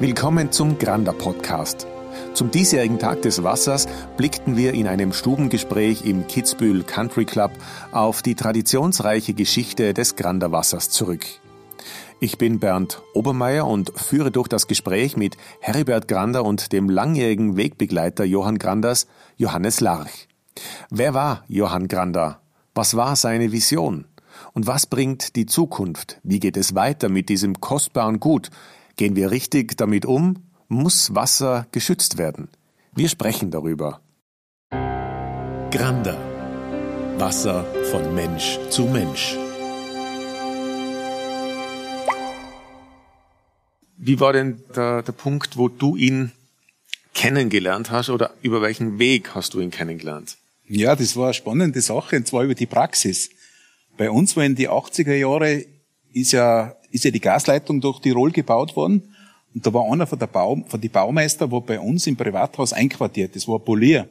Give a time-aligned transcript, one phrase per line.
[0.00, 1.88] Willkommen zum Granda Podcast.
[2.32, 7.50] Zum diesjährigen Tag des Wassers blickten wir in einem Stubengespräch im Kitzbühel Country Club
[7.90, 11.26] auf die traditionsreiche Geschichte des Granda Wassers zurück.
[12.20, 17.56] Ich bin Bernd Obermeier und führe durch das Gespräch mit Heribert Grander und dem langjährigen
[17.56, 20.28] Wegbegleiter Johann Granders, Johannes Larch.
[20.90, 22.40] Wer war Johann Grander?
[22.72, 24.04] Was war seine Vision?
[24.52, 26.20] Und was bringt die Zukunft?
[26.22, 28.50] Wie geht es weiter mit diesem kostbaren Gut?
[28.98, 30.42] Gehen wir richtig damit um?
[30.66, 32.48] Muss Wasser geschützt werden?
[32.96, 34.00] Wir sprechen darüber.
[35.70, 36.18] Granda.
[37.16, 39.36] Wasser von Mensch zu Mensch.
[43.98, 46.32] Wie war denn der, der Punkt, wo du ihn
[47.14, 50.38] kennengelernt hast oder über welchen Weg hast du ihn kennengelernt?
[50.66, 53.30] Ja, das war eine spannende Sache, und zwar über die Praxis.
[53.96, 55.64] Bei uns war in die 80er Jahre
[56.12, 59.14] ist ja ist ja die Gasleitung durch Tirol gebaut worden.
[59.54, 62.72] Und da war einer von der Bau, von die Baumeister, war bei uns im Privathaus
[62.72, 63.34] einquartiert.
[63.34, 64.08] Das war Polier.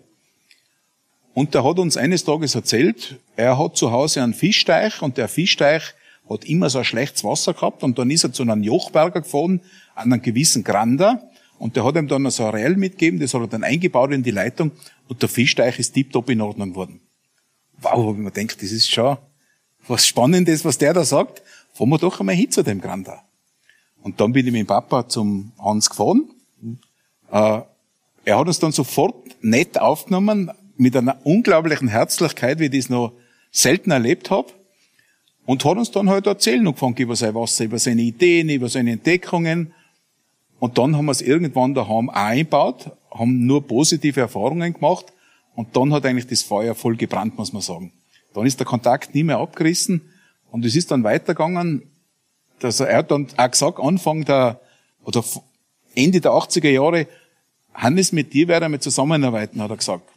[1.34, 5.28] Und der hat uns eines Tages erzählt, er hat zu Hause einen Fischteich und der
[5.28, 5.94] Fischteich
[6.28, 9.62] hat immer so ein schlechtes Wasser gehabt und dann ist er zu einem Jochberger gefahren,
[9.94, 11.22] an einem gewissen Grander
[11.59, 14.23] und der hat ihm dann so ein Real mitgegeben, das hat er dann eingebaut in
[14.23, 14.72] die Leitung
[15.08, 17.02] und der Fischteich ist tiptop in Ordnung worden.
[17.81, 19.17] Wow, hab ich mir gedacht, das ist schon
[19.88, 21.44] was Spannendes, was der da sagt
[21.78, 23.23] fahren wir doch einmal hin zu dem Granda.
[24.02, 26.30] Und dann bin ich mit dem Papa zum Hans gefahren.
[27.31, 27.61] Äh,
[28.25, 33.14] er hat uns dann sofort nett aufgenommen, mit einer unglaublichen Herzlichkeit, wie ich das noch
[33.52, 34.47] selten erlebt habe.
[35.45, 38.91] Und hat uns dann halt erzählen angefangen über sein Wasser, über seine Ideen, über seine
[38.94, 39.73] Entdeckungen.
[40.59, 45.14] Und dann haben wir es irgendwann daheim auch eingebaut, haben nur positive Erfahrungen gemacht.
[45.56, 47.94] Und dann hat eigentlich das Feuer voll gebrannt, muss man sagen.
[48.34, 50.02] Dann ist der Kontakt nie mehr abgerissen.
[50.58, 51.83] Und es ist dann weitergegangen,
[52.58, 54.59] dass er hat dann auch gesagt, Anfang der,
[55.03, 55.23] oder
[55.94, 57.06] Ende der 80er Jahre,
[57.75, 60.09] Hannes, mit dir werden wir zusammenarbeiten, hat er gesagt.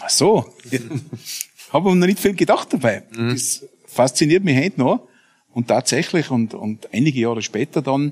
[0.00, 0.52] Ach so.
[1.70, 3.04] Habe mir noch nicht viel gedacht dabei.
[3.16, 3.30] Mhm.
[3.30, 5.06] Das fasziniert mich heute noch.
[5.52, 8.10] Und tatsächlich, und, und einige Jahre später dann,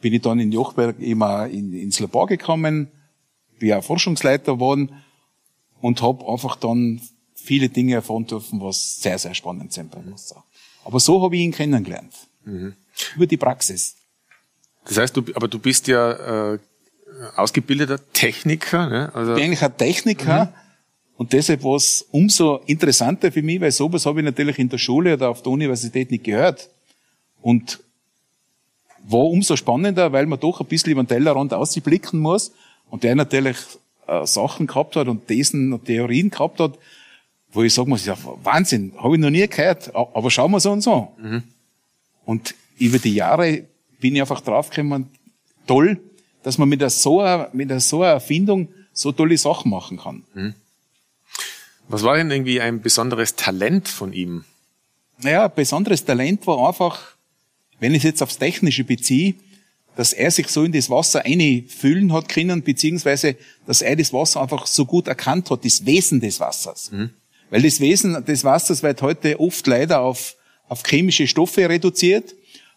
[0.00, 2.88] bin ich dann in Jochberg immer in, ins Labor gekommen,
[3.58, 4.90] bin auch Forschungsleiter geworden
[5.82, 7.02] und habe einfach dann
[7.42, 10.34] viele Dinge erfahren dürfen, was sehr, sehr spannend sind bei uns.
[10.84, 12.12] Aber so habe ich ihn kennengelernt.
[12.44, 12.74] Mhm.
[13.16, 13.96] Über die Praxis.
[14.84, 16.58] Das heißt, du, aber du bist ja äh,
[17.36, 18.88] ausgebildeter Techniker.
[18.88, 19.14] Ne?
[19.14, 20.46] Also ich bin eigentlich ein Techniker.
[20.46, 20.52] Mhm.
[21.16, 24.78] Und deshalb war es umso interessanter für mich, weil sowas habe ich natürlich in der
[24.78, 26.70] Schule oder auf der Universität nicht gehört.
[27.42, 27.80] Und
[29.04, 32.52] war umso spannender, weil man doch ein bisschen über den Tellerrand ausblicken muss
[32.88, 33.56] und der natürlich
[34.06, 36.78] äh, Sachen gehabt hat und Thesen und Theorien gehabt hat,
[37.52, 40.70] wo ich sagen muss, ja, Wahnsinn, habe ich noch nie gehört, aber schauen wir so
[40.70, 41.12] und so.
[41.20, 41.42] Mhm.
[42.24, 43.64] Und über die Jahre
[43.98, 45.08] bin ich einfach draufgekommen,
[45.66, 46.00] toll,
[46.42, 50.24] dass man mit so einer, mit so einer Erfindung so tolle Sachen machen kann.
[50.34, 50.54] Mhm.
[51.88, 54.44] Was war denn irgendwie ein besonderes Talent von ihm?
[55.22, 57.16] Naja, besonderes Talent war einfach,
[57.80, 59.34] wenn ich es jetzt aufs Technische beziehe,
[59.96, 63.36] dass er sich so in das Wasser einfühlen hat können, beziehungsweise,
[63.66, 66.92] dass er das Wasser einfach so gut erkannt hat, das Wesen des Wassers.
[66.92, 67.10] Mhm.
[67.50, 70.36] Weil das Wesen des Wassers wird heute oft leider auf,
[70.68, 72.34] auf chemische Stoffe reduziert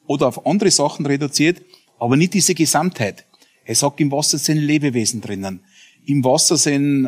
[0.08, 1.62] oder auf andere Sachen reduziert,
[2.00, 3.26] aber nicht diese Gesamtheit.
[3.66, 5.62] Er sagt, im Wasser sind Lebewesen drinnen.
[6.06, 7.08] Im Wasser sind,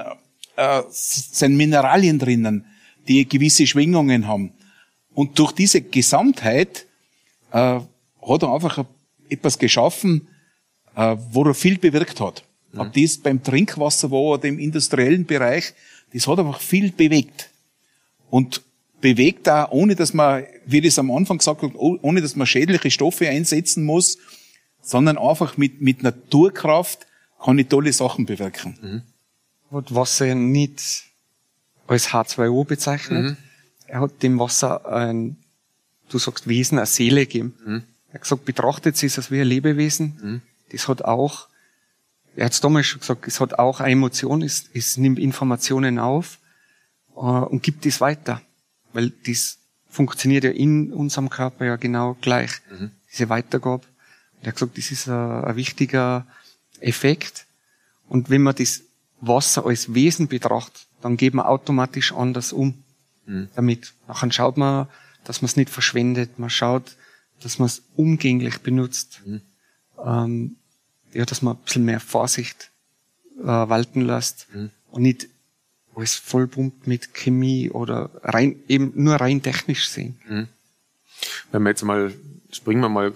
[0.55, 2.65] äh, sind Mineralien drinnen,
[3.07, 4.53] die gewisse Schwingungen haben.
[5.13, 6.85] Und durch diese Gesamtheit
[7.51, 8.85] äh, hat er einfach
[9.27, 10.27] etwas geschaffen,
[10.95, 12.43] äh, wo er viel bewirkt hat.
[12.71, 12.79] Mhm.
[12.79, 15.73] Ob das beim Trinkwasser war oder im industriellen Bereich,
[16.13, 17.49] das hat einfach viel bewegt
[18.30, 18.62] und
[19.02, 22.47] bewegt da, ohne dass man, wie das am Anfang gesagt habe, oh, ohne dass man
[22.47, 24.18] schädliche Stoffe einsetzen muss,
[24.81, 27.06] sondern einfach mit, mit Naturkraft
[27.44, 28.78] kann ich tolle Sachen bewirken.
[28.81, 29.75] Mhm.
[29.78, 31.03] Hat Wasser nicht
[31.88, 33.24] als H2O bezeichnet.
[33.24, 33.38] Mhm.
[33.88, 35.38] Er hat dem Wasser ein,
[36.10, 37.54] du sagst Wesen, eine Seele gegeben.
[37.66, 37.83] Mhm.
[38.10, 40.19] Er hat gesagt, betrachtet es als wie ein Lebewesen.
[40.21, 40.42] Mhm.
[40.71, 41.48] Das hat auch,
[42.36, 46.00] er hat es damals schon gesagt, es hat auch eine Emotion, es, es nimmt Informationen
[46.00, 46.39] auf
[47.15, 48.41] und gibt es weiter.
[48.94, 49.57] Weil das
[49.89, 52.91] funktioniert ja in unserem Körper ja genau gleich, mhm.
[53.12, 53.83] diese Weitergabe.
[53.85, 56.25] Und er hat gesagt, das ist ein, ein wichtiger
[56.79, 57.45] Effekt.
[58.07, 58.81] Und wenn man das
[59.21, 62.83] Wasser als Wesen betrachtet, dann geht man automatisch anders um
[63.25, 63.50] mhm.
[63.56, 63.94] damit.
[64.07, 64.88] Nachher schaut man,
[65.23, 66.38] dass man es nicht verschwendet.
[66.39, 66.95] Man schaut,
[67.41, 69.21] dass man es umgänglich benutzt.
[69.25, 69.41] Mhm.
[70.03, 70.56] Ähm,
[71.13, 72.71] ja, dass man ein bisschen mehr Vorsicht
[73.39, 74.71] äh, walten lässt mhm.
[74.91, 75.27] und nicht
[75.95, 80.19] alles vollpumpt mit Chemie oder rein, eben nur rein technisch sehen.
[80.27, 80.47] Mhm.
[81.51, 82.13] Wenn wir jetzt mal,
[82.51, 83.13] springen wir mal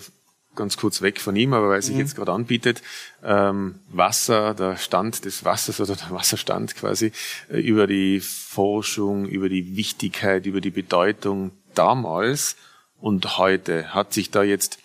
[0.55, 2.01] ganz kurz weg von ihm, aber weil es sich mhm.
[2.01, 2.81] jetzt gerade anbietet,
[3.23, 7.11] ähm, Wasser, der Stand des Wassers oder der Wasserstand quasi,
[7.49, 12.57] äh, über die Forschung, über die Wichtigkeit, über die Bedeutung damals
[12.99, 13.93] und heute.
[13.93, 14.79] Hat sich da jetzt,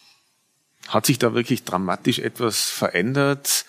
[0.88, 3.64] hat sich da wirklich dramatisch etwas verändert?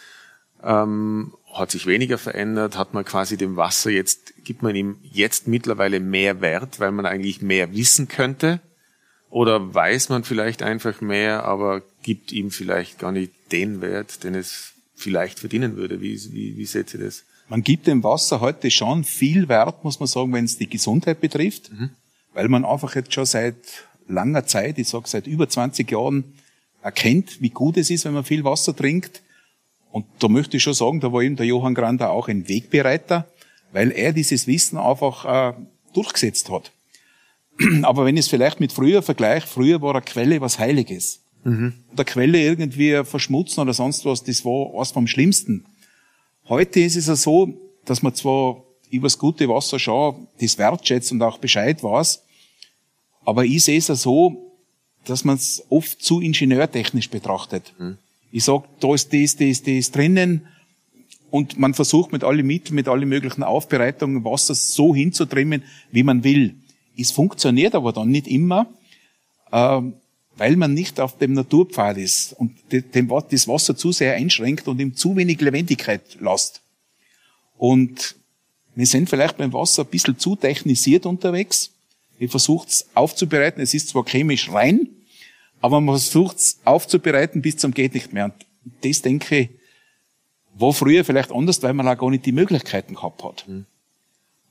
[0.64, 2.78] Ähm, hat sich weniger verändert?
[2.78, 7.06] Hat man quasi dem Wasser jetzt, gibt man ihm jetzt mittlerweile mehr Wert, weil man
[7.06, 8.60] eigentlich mehr wissen könnte?
[9.30, 14.36] Oder weiß man vielleicht einfach mehr, aber gibt ihm vielleicht gar nicht den Wert, den
[14.36, 16.02] es vielleicht verdienen würde?
[16.02, 17.24] Wie, wie, wie seht ihr das?
[17.48, 21.22] Man gibt dem Wasser heute schon viel Wert, muss man sagen, wenn es die Gesundheit
[21.22, 21.92] betrifft, mhm.
[22.34, 23.56] weil man einfach jetzt schon seit
[24.08, 26.24] langer Zeit, ich sage seit über 20 Jahren,
[26.82, 29.22] erkennt, wie gut es ist, wenn man viel Wasser trinkt.
[29.96, 33.30] Und da möchte ich schon sagen, da war eben der Johann Grander auch ein Wegbereiter,
[33.72, 35.54] weil er dieses Wissen einfach äh,
[35.94, 36.74] durchgesetzt hat.
[37.84, 41.22] Aber wenn ich es vielleicht mit früher vergleiche, früher war eine Quelle was Heiliges.
[41.46, 41.76] Mhm.
[41.94, 45.66] Der Quelle irgendwie verschmutzen oder sonst was, das war was vom Schlimmsten.
[46.50, 47.54] Heute ist es ja so,
[47.86, 52.22] dass man zwar über das gute Wasser schon das wertschätzt und auch Bescheid weiß,
[53.24, 54.58] aber ich sehe es ja so,
[55.06, 57.74] dass man es oft zu ingenieurtechnisch betrachtet.
[57.80, 57.98] Mhm.
[58.36, 60.46] Ich sag, da ist das, das, das drinnen
[61.32, 66.26] und man versucht mit allen Mitteln, mit allen möglichen Aufbereitungen Wasser so hinzutrimmen, wie man
[66.26, 66.56] will.
[66.98, 68.68] Es funktioniert aber dann nicht immer,
[69.54, 69.94] ähm,
[70.36, 74.98] weil man nicht auf dem Naturpfad ist und das Wasser zu sehr einschränkt und ihm
[74.98, 76.62] zu wenig Lebendigkeit lässt.
[77.58, 78.18] Und
[78.76, 81.72] wir sind vielleicht beim Wasser ein bisschen zu technisiert unterwegs.
[82.18, 83.62] Wir versucht es aufzubereiten.
[83.62, 84.90] Es ist zwar chemisch rein,
[85.66, 88.26] aber man versucht es aufzubereiten bis zum geht nicht mehr.
[88.26, 88.36] Und
[88.84, 89.50] das denke ich,
[90.54, 93.48] war früher vielleicht anders, weil man auch gar nicht die Möglichkeiten gehabt hat.
[93.48, 93.66] Mhm.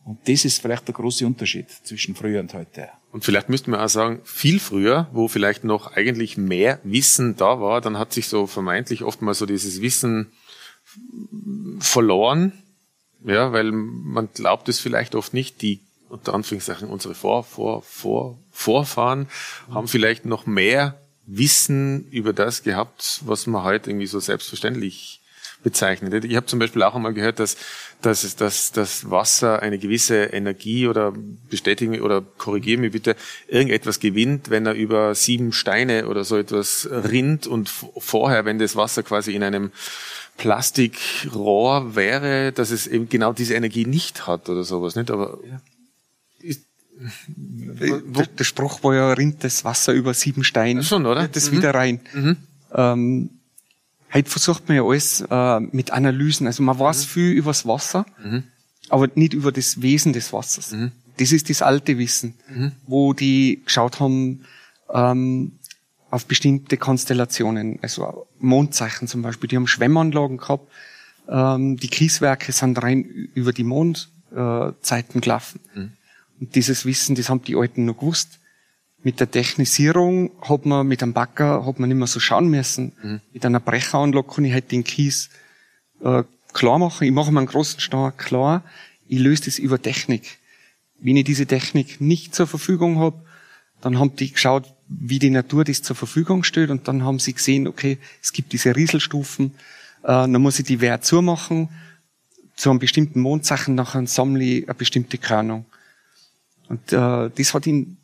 [0.05, 2.88] Und das ist vielleicht der große Unterschied zwischen früher und heute.
[3.12, 7.61] Und vielleicht müssten wir auch sagen, viel früher, wo vielleicht noch eigentlich mehr Wissen da
[7.61, 10.32] war, dann hat sich so vermeintlich oft mal so dieses Wissen
[11.78, 12.52] verloren.
[13.25, 18.37] Ja, weil man glaubt es vielleicht oft nicht, die unter Anführungszeichen unsere Vor, Vor, Vor,
[18.50, 19.28] Vorfahren
[19.70, 25.21] haben vielleicht noch mehr Wissen über das gehabt, was man heute irgendwie so selbstverständlich
[25.65, 26.25] bezeichnet.
[26.25, 27.56] Ich habe zum Beispiel auch einmal gehört, dass,
[28.03, 31.12] dass, dass das Wasser eine gewisse Energie oder
[31.49, 33.17] bestätigen oder korrigieren mich bitte,
[33.49, 38.76] irgendetwas gewinnt, wenn er über sieben Steine oder so etwas rinnt und vorher, wenn das
[38.76, 39.73] Wasser quasi in einem
[40.37, 45.11] Plastikrohr wäre, dass es eben genau diese Energie nicht hat oder sowas, nicht?
[45.11, 45.61] Aber ja.
[47.00, 50.82] Ist, der, der Spruch war ja, rinnt das Wasser über sieben Steine.
[50.82, 51.29] Schon, oder?
[51.29, 51.56] Das mhm.
[51.56, 52.00] wieder rein.
[52.12, 52.37] Mhm.
[52.75, 53.31] Ähm,
[54.14, 56.46] Heute versucht man ja alles äh, mit Analysen.
[56.46, 57.08] Also man weiß mhm.
[57.08, 58.44] viel über das Wasser, mhm.
[58.88, 60.70] aber nicht über das Wesen des Wassers.
[60.70, 60.93] Mhm.
[61.17, 62.73] Das ist das alte Wissen, mhm.
[62.87, 64.44] wo die geschaut haben
[64.93, 65.58] ähm,
[66.11, 69.49] auf bestimmte Konstellationen, also Mondzeichen zum Beispiel.
[69.49, 70.70] Die haben Schwemmanlagen gehabt.
[71.29, 75.58] Ähm, die Kieswerke sind rein über die Mondzeiten gelaufen.
[76.41, 78.39] Und dieses Wissen, das haben die Alten noch gewusst
[79.05, 82.93] mit der Technisierung hat man, mit einem Backer hat man nicht mehr so schauen müssen.
[83.03, 83.21] Mhm.
[83.33, 85.29] Mit einer Brecheranlage kann ich halt den Kies
[86.03, 87.05] äh, klar machen.
[87.05, 88.65] Ich mache mir einen großen Stein klar.
[89.07, 90.39] Ich löse das über Technik.
[90.99, 93.23] Wenn ich diese Technik nicht zur Verfügung habe,
[93.83, 97.35] dann haben die geschaut, wie die Natur das zur Verfügung stellt und dann haben sie
[97.35, 99.53] gesehen, okay, es gibt diese Rieselstufen,
[100.03, 101.69] äh, dann muss ich die Wert zumachen,
[102.57, 105.67] zu einem bestimmten Mondzeichen, nachher sammle ich eine bestimmte Körnung.
[106.68, 107.97] Und äh, das hat ihn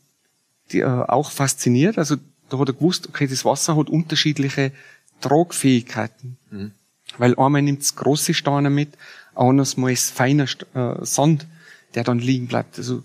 [0.72, 1.98] die, äh, auch fasziniert.
[1.98, 2.16] Also
[2.48, 4.72] da hat er gewusst, okay, das Wasser hat unterschiedliche
[5.20, 6.36] Tragfähigkeiten.
[6.50, 6.72] Mhm.
[7.18, 8.90] Weil einmal nimmt es große Steine mit,
[9.34, 11.46] anders mal ist feiner äh, Sand,
[11.94, 12.78] der dann liegen bleibt.
[12.78, 13.02] Also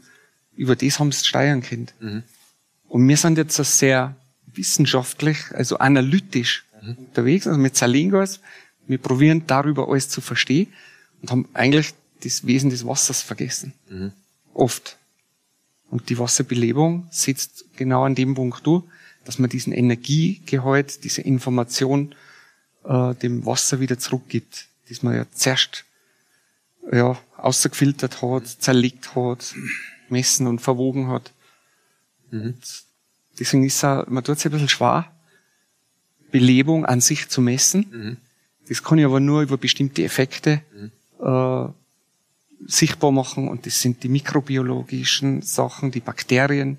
[0.55, 1.88] über das haben sie steuern können.
[2.00, 2.24] Mhm.
[2.88, 4.15] Und wir sind jetzt sehr
[4.47, 6.95] wissenschaftlich, also analytisch mhm.
[6.97, 8.39] unterwegs, also mit Salingas.
[8.88, 10.71] Wir probieren darüber alles zu verstehen
[11.21, 11.93] und haben eigentlich
[12.24, 13.74] das Wesen des Wassers vergessen.
[13.89, 14.12] Mhm.
[14.53, 14.97] Oft.
[15.95, 18.83] Und die Wasserbelebung sitzt genau an dem Punkt durch,
[19.23, 22.13] dass man diesen Energiegehalt, diese Information
[22.83, 25.85] äh, dem Wasser wieder zurückgibt, das man ja zuerst
[26.91, 29.55] ja, außergefiltert hat, zerlegt hat,
[30.09, 31.31] messen und verwogen hat.
[32.29, 32.55] Mhm.
[33.39, 35.09] Deswegen ist es, man tut es ein bisschen schwer,
[36.29, 37.85] Belebung an sich zu messen.
[37.89, 38.17] Mhm.
[38.67, 40.91] Das kann ich aber nur über bestimmte Effekte mhm.
[41.25, 41.69] äh,
[42.65, 46.77] sichtbar machen und das sind die mikrobiologischen Sachen, die Bakterien,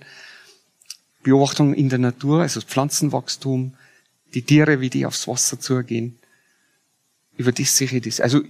[1.22, 3.74] Beobachtung in der Natur, also Pflanzenwachstum,
[4.34, 6.18] die Tiere, wie die aufs Wasser zugehen.
[7.36, 8.20] Über das sehe ich das.
[8.20, 8.42] Also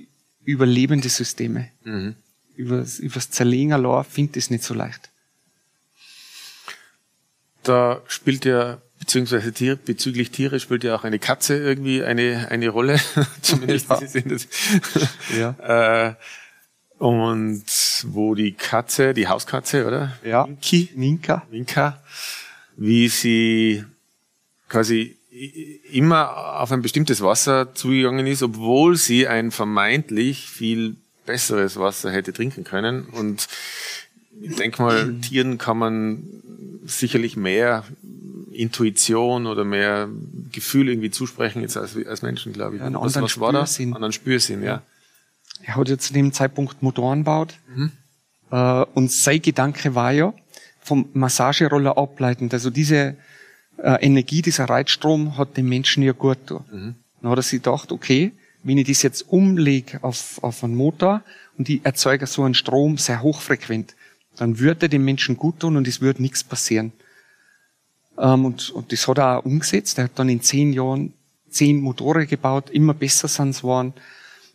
[0.44, 1.70] überlebende Systeme.
[1.84, 2.16] Mhm.
[2.54, 5.10] Über, übers Zerlegen allein finde ich es nicht so leicht.
[7.62, 12.68] Da spielt ja beziehungsweise Tier, bezüglich Tiere spielt ja auch eine Katze irgendwie eine, eine
[12.68, 12.98] Rolle,
[13.42, 14.06] zumindest ja.
[14.06, 14.48] sind das.
[15.36, 15.50] ja.
[16.10, 16.14] äh,
[16.98, 17.64] und
[18.06, 20.12] wo die Katze, die Hauskatze, oder?
[20.24, 20.46] Ja.
[20.46, 20.90] Minki.
[20.94, 21.46] Minka.
[21.50, 22.02] Minka.
[22.76, 23.84] Wie sie
[24.68, 25.16] quasi
[25.90, 32.32] immer auf ein bestimmtes Wasser zugegangen ist, obwohl sie ein vermeintlich viel besseres Wasser hätte
[32.32, 33.04] trinken können.
[33.04, 33.48] Und
[34.40, 36.22] ich denke mal, Tieren kann man
[36.86, 37.84] sicherlich mehr
[38.52, 40.08] Intuition oder mehr
[40.52, 42.80] Gefühl irgendwie zusprechen jetzt als, als Menschen, glaube ich.
[42.80, 43.78] Ja, einen was, was war das?
[43.78, 44.82] Anderen Spürsinn, ja.
[45.66, 47.54] Er hat ja zu dem Zeitpunkt Motoren gebaut.
[47.74, 47.92] Mhm.
[48.50, 50.32] Äh, und sein Gedanke war ja,
[50.80, 53.16] vom Massageroller ableitend, also diese
[53.78, 56.64] äh, Energie, dieser Reitstrom hat dem Menschen ja gut getan.
[56.70, 56.94] Mhm.
[57.20, 58.32] Dann hat er sich gedacht, okay,
[58.62, 61.22] wenn ich das jetzt umlege auf, auf einen Motor
[61.58, 63.94] und ich erzeuge so einen Strom sehr hochfrequent,
[64.36, 66.92] dann würde dem Menschen gut tun und es würde nichts passieren.
[68.18, 69.98] Ähm, und, und das hat er auch umgesetzt.
[69.98, 71.12] Er hat dann in zehn Jahren
[71.48, 73.92] zehn Motoren gebaut, immer besser sind es waren.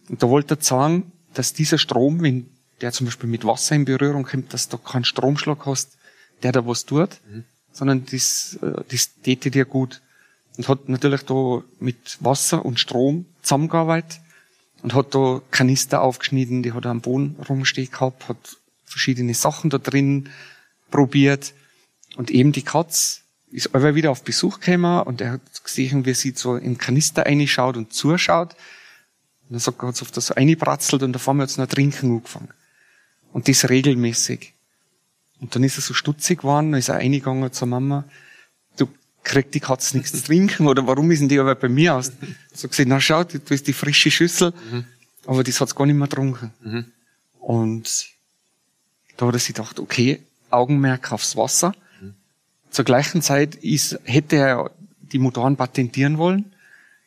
[0.10, 2.50] Und da wollte er sagen, dass dieser Strom, wenn
[2.82, 5.98] der zum Beispiel mit Wasser in Berührung kommt, dass du keinen Stromschlag hast,
[6.44, 7.44] der da was tut, mhm.
[7.72, 10.02] sondern das, äh, das täte dir gut.
[10.58, 14.20] Und hat natürlich da mit Wasser und Strom zusammengearbeitet
[14.84, 19.70] und hat da Kanister aufgeschnitten, die hat er am Boden rumstehen gehabt, hat verschiedene Sachen
[19.70, 20.30] da drin
[20.90, 21.54] probiert.
[22.18, 26.14] Und eben die Katz ist aber wieder auf Besuch gekommen und er hat gesehen, wie
[26.14, 28.56] sie so in Kanister reinschaut und zuschaut.
[29.52, 32.48] Und dann er, hat auf das eingebratzelt und einmal hat es noch trinken angefangen.
[33.34, 34.54] Und das regelmäßig.
[35.42, 38.06] Und dann ist er so stutzig geworden, dann ist er eingegangen zur Mama,
[38.78, 38.88] du
[39.24, 42.14] kriegst die Katze nichts zu trinken, oder warum ist denn die aber bei mir aus?
[42.54, 44.86] So gesagt, na schau, du ist die frische Schüssel, mhm.
[45.26, 46.52] aber das hat's gar nicht mehr getrunken.
[46.62, 46.86] Mhm.
[47.42, 48.08] Und
[49.18, 51.76] da hat er sich gedacht, okay, Augenmerk aufs Wasser.
[52.00, 52.14] Mhm.
[52.70, 56.54] Zur gleichen Zeit ist, hätte er die Motoren patentieren wollen.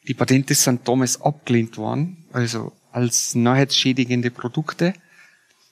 [0.07, 4.95] Die Patente sind damals abgelehnt worden, also als neuheitsschädigende Produkte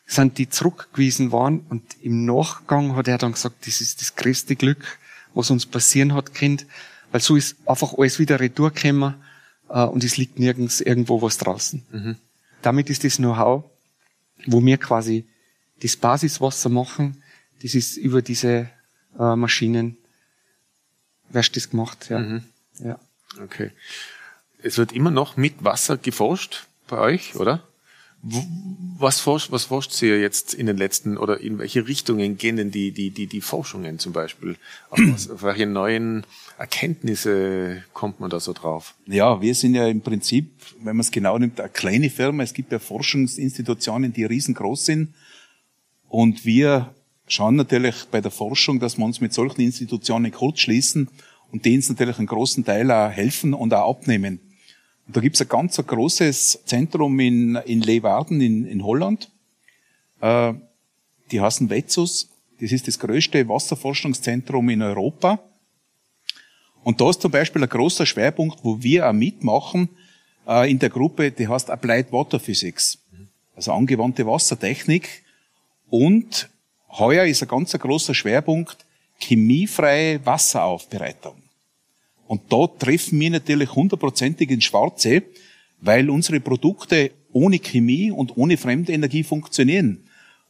[0.06, 4.56] sind die zurückgewiesen worden und im Nachgang hat er dann gesagt, das ist das größte
[4.56, 4.98] Glück,
[5.34, 6.66] was uns passieren hat, Kind,
[7.10, 9.14] weil so ist einfach alles wieder retourgekommen
[9.68, 11.84] äh, und es liegt nirgends irgendwo was draußen.
[11.90, 12.16] Mhm.
[12.62, 13.64] Damit ist das Know-how,
[14.46, 15.26] wo wir quasi
[15.82, 17.22] das Basiswasser machen,
[17.62, 18.70] das ist über diese
[19.18, 19.96] äh, Maschinen,
[21.30, 22.18] wirst das gemacht, ja.
[22.18, 22.44] Mhm.
[22.80, 22.98] ja.
[23.42, 23.70] Okay.
[24.62, 27.62] Es wird immer noch mit Wasser geforscht bei euch, oder?
[28.24, 32.70] Was forscht, was forscht ihr jetzt in den letzten oder in welche Richtungen gehen denn
[32.70, 34.56] die, die, die, die Forschungen zum Beispiel?
[34.90, 36.24] Auf, was, auf welche neuen
[36.56, 38.94] Erkenntnisse kommt man da so drauf?
[39.06, 42.44] Ja, wir sind ja im Prinzip, wenn man es genau nimmt, eine kleine Firma.
[42.44, 45.14] Es gibt ja Forschungsinstitutionen, die riesengroß sind.
[46.08, 46.94] Und wir
[47.26, 51.08] schauen natürlich bei der Forschung, dass wir uns mit solchen Institutionen kurz schließen
[51.50, 54.38] und denen natürlich einen großen Teil auch helfen und auch abnehmen.
[55.06, 59.30] Und da gibt's ein ganz ein großes Zentrum in, in Leeuwarden in, in Holland.
[60.20, 60.54] Äh,
[61.30, 62.28] die heißen Vetsus.
[62.60, 65.40] Das ist das größte Wasserforschungszentrum in Europa.
[66.84, 69.88] Und da ist zum Beispiel ein großer Schwerpunkt, wo wir auch mitmachen,
[70.46, 72.98] äh, in der Gruppe, die heißt Applied Water Physics.
[73.54, 75.22] Also angewandte Wassertechnik.
[75.90, 76.48] Und
[76.90, 78.84] heuer ist ein ganz großer Schwerpunkt
[79.18, 81.41] chemiefreie Wasseraufbereitung.
[82.32, 85.22] Und da treffen wir natürlich hundertprozentig ins Schwarze,
[85.82, 90.04] weil unsere Produkte ohne Chemie und ohne Fremdenergie funktionieren.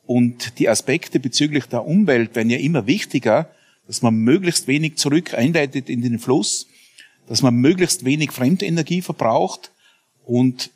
[0.07, 3.51] Und die Aspekte bezüglich der Umwelt werden ja immer wichtiger,
[3.89, 6.69] dass man möglichst wenig zurück einleitet in den Fluss,
[7.27, 9.73] dass man möglichst wenig Fremdenergie verbraucht.
[10.25, 10.71] Und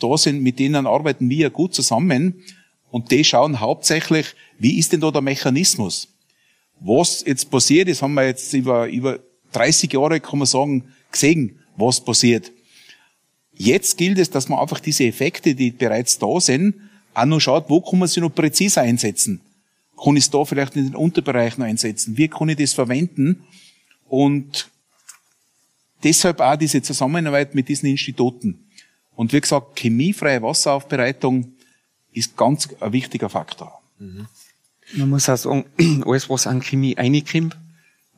[0.00, 2.42] da sind, mit denen arbeiten wir ja gut zusammen.
[2.90, 6.08] Und die schauen hauptsächlich, wie ist denn da der Mechanismus?
[6.80, 9.20] Was jetzt passiert ist, haben wir jetzt über, über
[9.52, 12.50] 30 Jahre, kann man sagen, gesehen, was passiert.
[13.54, 16.74] Jetzt gilt es, dass man einfach diese Effekte, die bereits da sind,
[17.14, 19.40] auch noch schaut, wo kann man sie noch präzise einsetzen.
[20.02, 22.16] Kann ich es da vielleicht in den Unterbereichen einsetzen?
[22.16, 23.44] Wie kann ich das verwenden?
[24.08, 24.70] Und
[26.02, 28.66] deshalb auch diese Zusammenarbeit mit diesen Instituten.
[29.14, 31.52] Und wie gesagt, chemiefreie Wasseraufbereitung
[32.12, 33.80] ist ganz ein wichtiger Faktor.
[33.98, 34.26] Mhm.
[34.94, 35.64] Man muss auch sagen,
[36.06, 37.56] alles, was an Chemie reinkommt,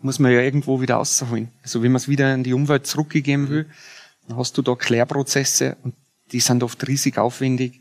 [0.04, 1.48] muss man ja irgendwo wieder rausholen.
[1.62, 3.66] Also wenn man es wieder in die Umwelt zurückgegeben will,
[4.28, 5.94] dann hast du da Klärprozesse und
[6.30, 7.80] die sind oft riesig aufwendig.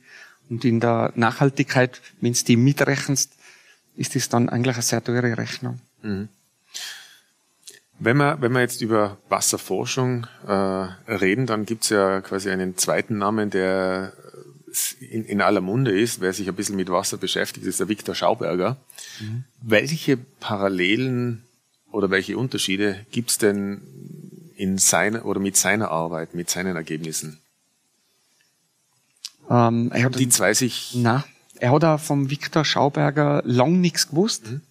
[0.49, 3.33] Und in der Nachhaltigkeit, wenn du die mitrechnest,
[3.95, 5.79] ist das dann eigentlich eine sehr teure Rechnung.
[6.01, 6.29] Mhm.
[7.99, 13.17] Wenn wir, wenn wir jetzt über Wasserforschung äh, reden, dann gibt's ja quasi einen zweiten
[13.17, 14.13] Namen, der
[14.99, 18.15] in, in aller Munde ist, wer sich ein bisschen mit Wasser beschäftigt, ist der Viktor
[18.15, 18.77] Schauberger.
[19.19, 19.43] Mhm.
[19.61, 21.43] Welche Parallelen
[21.93, 23.81] oder welche Unterschiede gibt's denn
[24.55, 27.39] in seiner oder mit seiner Arbeit, mit seinen Ergebnissen?
[29.49, 30.93] Ähm, er hat Die zwei sich.
[30.95, 31.23] Na,
[31.59, 34.49] er hat auch vom Viktor Schauberger lang nichts gewusst.
[34.49, 34.61] Mhm.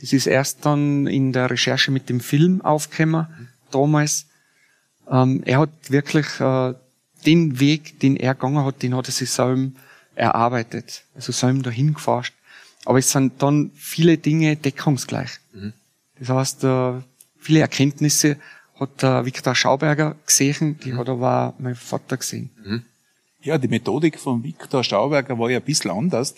[0.00, 3.26] Das ist erst dann in der Recherche mit dem Film aufgekommen,
[3.70, 4.26] damals.
[5.10, 6.74] Ähm, er hat wirklich äh,
[7.26, 9.70] den Weg, den er gegangen hat, den hat er sich selber
[10.14, 11.02] erarbeitet.
[11.14, 12.34] Also selber dahin geforscht.
[12.84, 15.40] Aber es sind dann viele Dinge deckungsgleich.
[16.20, 16.92] Das heißt, äh,
[17.38, 18.36] viele Erkenntnisse
[18.78, 22.50] hat der Viktor Schauberger gesehen, die hat aber auch mein Vater gesehen.
[23.42, 26.34] Ja, die Methodik von Viktor Stauberger war ja ein bisschen anders.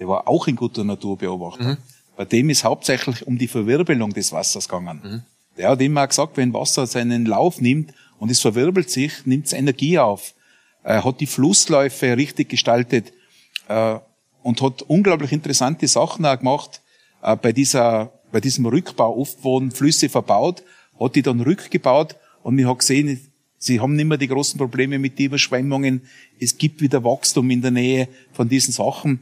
[0.00, 1.78] Der war auch ein guter Naturbeobachter.
[2.16, 5.24] Bei dem ist hauptsächlich um die Verwirbelung des Wassers gegangen.
[5.56, 9.52] Der hat immer gesagt, wenn Wasser seinen Lauf nimmt und es verwirbelt sich, nimmt es
[9.52, 10.34] Energie auf.
[10.82, 13.12] Er hat die Flussläufe richtig gestaltet
[13.68, 13.98] äh,
[14.42, 16.80] und hat unglaublich interessante Sachen auch gemacht.
[17.22, 20.62] Äh, bei, dieser, bei diesem Rückbau, oft wurden Flüsse verbaut,
[20.98, 23.20] hat die dann rückgebaut und man hat gesehen,
[23.58, 26.02] sie haben nicht mehr die großen Probleme mit den Überschwemmungen.
[26.40, 29.20] Es gibt wieder Wachstum in der Nähe von diesen Sachen.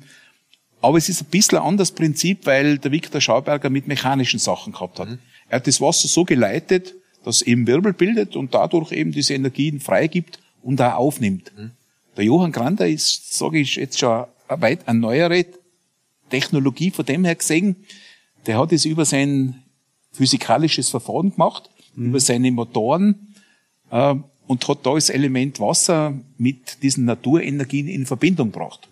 [0.81, 4.73] Aber es ist ein bisschen ein anderes Prinzip, weil der Viktor Schauberger mit mechanischen Sachen
[4.73, 5.09] gehabt hat.
[5.49, 6.95] Er hat das Wasser so geleitet,
[7.25, 11.51] dass eben Wirbel bildet und dadurch eben diese Energien freigibt und auch aufnimmt.
[12.17, 15.45] Der Johann Grander ist, sage ich jetzt schon, eine weit eine neuere
[16.31, 17.77] Technologie von dem her gesehen.
[18.47, 19.63] Der hat es über sein
[20.13, 23.35] physikalisches Verfahren gemacht, über seine Motoren
[23.91, 24.15] äh,
[24.47, 28.89] und hat da das Element Wasser mit diesen Naturenergien in Verbindung gebracht.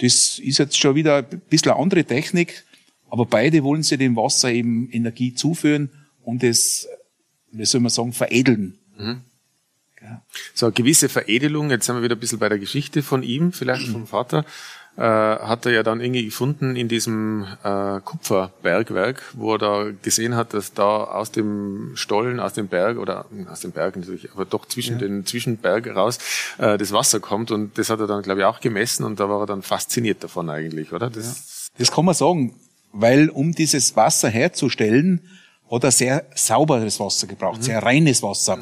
[0.00, 2.64] Das ist jetzt schon wieder ein bisschen eine andere Technik,
[3.08, 5.90] aber beide wollen sie dem Wasser eben Energie zuführen
[6.22, 6.86] und es,
[7.52, 8.78] wie soll man sagen, veredeln.
[10.54, 13.52] So eine gewisse Veredelung, jetzt sind wir wieder ein bisschen bei der Geschichte von ihm,
[13.52, 14.44] vielleicht vom Vater,
[14.96, 20.36] äh, hat er ja dann irgendwie gefunden in diesem äh, Kupferbergwerk, wo er da gesehen
[20.36, 24.32] hat, dass da aus dem Stollen, aus dem Berg oder hm, aus dem Berg natürlich,
[24.32, 26.18] aber doch zwischen den Zwischenberg raus
[26.58, 29.28] äh, das Wasser kommt und das hat er dann, glaube ich, auch gemessen und da
[29.28, 31.10] war er dann fasziniert davon eigentlich, oder?
[31.10, 32.54] Das, Das kann man sagen,
[32.92, 35.20] weil um dieses Wasser herzustellen,
[35.70, 38.58] hat er sehr sauberes Wasser gebraucht, sehr reines Wasser.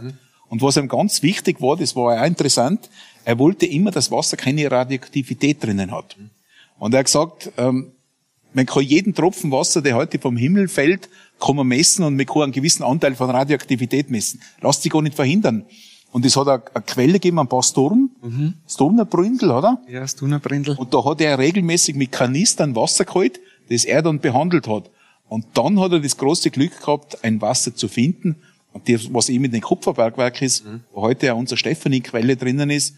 [0.48, 2.88] Und was ihm ganz wichtig war, das war auch interessant,
[3.24, 6.16] er wollte immer, dass Wasser keine Radioaktivität drinnen hat.
[6.78, 7.92] Und er hat gesagt, ähm,
[8.52, 11.08] man kann jeden Tropfen Wasser, der heute vom Himmel fällt,
[11.40, 14.40] kann man messen und man kann einen gewissen Anteil von Radioaktivität messen.
[14.60, 15.64] Lasst sich gar nicht verhindern.
[16.12, 18.54] Und es hat eine, eine Quelle gegeben am Pasturm, mhm.
[18.68, 19.82] Sturmer Bründel, oder?
[19.88, 20.76] Ja, das Tunerbrindel.
[20.76, 24.90] Und da hat er regelmäßig mit Kanistern Wasser geholt, das er dann behandelt hat.
[25.28, 28.36] Und dann hat er das große Glück gehabt, ein Wasser zu finden.
[28.72, 32.94] Und das, was eben in den Kupferbergwerk ist, wo heute ja unsere Stephanie-Quelle drinnen ist,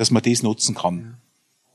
[0.00, 1.18] dass man das nutzen kann.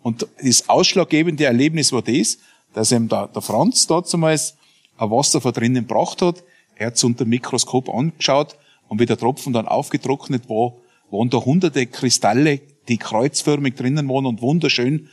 [0.01, 2.39] Und das ausschlaggebende Erlebnis war das,
[2.73, 4.57] dass ihm der, der Franz damals
[4.97, 6.43] ein Wasser von drinnen gebracht hat.
[6.75, 8.57] Er hat es unter dem Mikroskop angeschaut
[8.87, 10.73] und wie der Tropfen dann aufgetrocknet war,
[11.11, 15.07] waren da hunderte Kristalle, die kreuzförmig drinnen waren und wunderschön.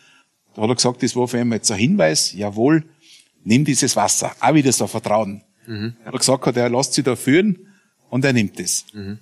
[0.54, 2.82] Da hat er gesagt, das war für ihn jetzt ein Hinweis, jawohl,
[3.44, 4.32] nimm dieses Wasser.
[4.40, 5.42] Auch wieder so Vertrauen.
[6.02, 7.58] Er hat gesagt, er lässt sich da führen
[8.08, 8.86] und er nimmt es.
[8.94, 9.18] Ja.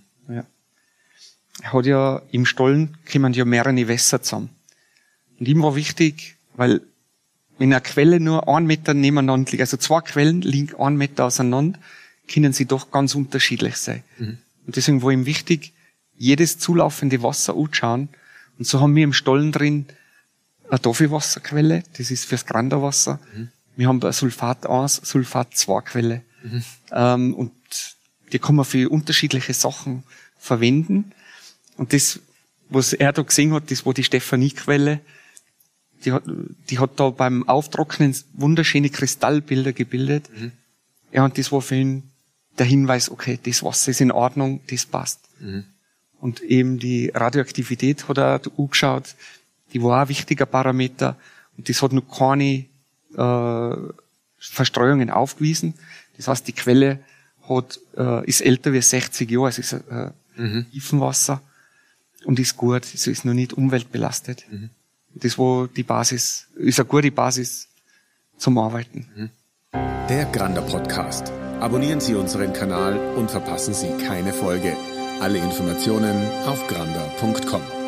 [1.62, 4.50] Er hat ja im Stollen kommen ja mehrere Wässer zusammen.
[5.38, 6.80] Und ihm war wichtig, weil
[7.58, 11.78] wenn eine Quelle nur einen Meter nebeneinander liegt, also zwei Quellen liegen einen Meter auseinander,
[12.26, 14.02] können sie doch ganz unterschiedlich sein.
[14.66, 15.72] Und deswegen war ihm wichtig,
[16.16, 18.08] jedes zulaufende Wasser anschauen.
[18.58, 19.86] Und so haben wir im Stollen drin
[20.70, 23.18] eine Tafelwasserquelle, das ist fürs Granderwasser.
[23.76, 26.22] Wir haben eine Sulfat 1, Sulfat 2 Quelle.
[26.92, 27.52] Ähm, und
[28.32, 30.04] die kann man für unterschiedliche Sachen
[30.38, 31.12] verwenden.
[31.80, 32.20] Und das,
[32.68, 35.00] was er da gesehen hat, das war die Stephanie-Quelle.
[36.04, 36.24] Die hat,
[36.68, 40.28] die hat da beim Auftrocknen wunderschöne Kristallbilder gebildet.
[41.10, 42.02] Ja, und das war für ihn
[42.58, 45.20] der Hinweis, okay, das Wasser ist in Ordnung, das passt.
[46.20, 49.14] Und eben die Radioaktivität hat er angeschaut,
[49.72, 51.16] die war auch ein wichtiger Parameter.
[51.56, 52.66] Und das hat noch keine
[53.16, 53.92] äh,
[54.36, 55.72] Verstreuungen aufgewiesen.
[56.18, 56.98] Das heißt, die Quelle
[57.48, 60.10] hat, äh, ist älter wie 60 Jahre, es ist äh,
[60.72, 61.40] Tiefenwasser
[62.24, 64.44] und ist gut, es ist noch nicht umweltbelastet.
[65.14, 67.68] Das war die Basis, ist eine gute Basis
[68.37, 69.30] zum Arbeiten.
[70.09, 71.33] Der Grander Podcast.
[71.61, 74.76] Abonnieren Sie unseren Kanal und verpassen Sie keine Folge.
[75.20, 77.79] Alle Informationen auf grander.com.